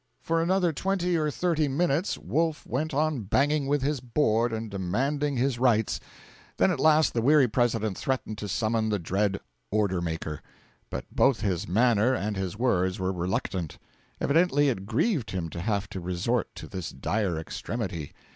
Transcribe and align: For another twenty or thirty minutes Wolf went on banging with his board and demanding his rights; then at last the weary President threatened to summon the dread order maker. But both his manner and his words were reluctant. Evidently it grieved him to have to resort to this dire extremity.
For 0.19 0.41
another 0.41 0.73
twenty 0.73 1.15
or 1.15 1.29
thirty 1.29 1.67
minutes 1.67 2.17
Wolf 2.17 2.65
went 2.65 2.91
on 2.91 3.21
banging 3.21 3.67
with 3.67 3.83
his 3.83 3.99
board 3.99 4.51
and 4.51 4.67
demanding 4.67 5.37
his 5.37 5.59
rights; 5.59 5.99
then 6.57 6.71
at 6.71 6.79
last 6.79 7.13
the 7.13 7.21
weary 7.21 7.47
President 7.47 7.95
threatened 7.99 8.39
to 8.39 8.47
summon 8.47 8.89
the 8.89 8.97
dread 8.97 9.39
order 9.69 10.01
maker. 10.01 10.41
But 10.89 11.05
both 11.11 11.41
his 11.41 11.67
manner 11.67 12.15
and 12.15 12.35
his 12.35 12.57
words 12.57 12.97
were 12.99 13.11
reluctant. 13.13 13.77
Evidently 14.19 14.69
it 14.69 14.87
grieved 14.87 15.29
him 15.29 15.49
to 15.49 15.61
have 15.61 15.87
to 15.89 15.99
resort 15.99 16.47
to 16.55 16.67
this 16.67 16.89
dire 16.89 17.37
extremity. 17.37 18.11